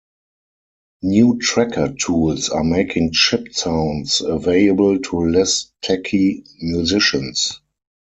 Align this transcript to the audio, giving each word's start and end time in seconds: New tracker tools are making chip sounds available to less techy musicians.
New 1.03 1.37
tracker 1.37 1.93
tools 1.93 2.49
are 2.49 2.63
making 2.63 3.11
chip 3.11 3.53
sounds 3.53 4.21
available 4.21 4.97
to 4.97 5.29
less 5.29 5.71
techy 5.83 6.43
musicians. 6.59 7.61